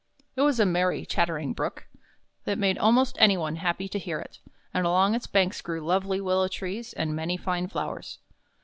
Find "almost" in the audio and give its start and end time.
2.79-3.17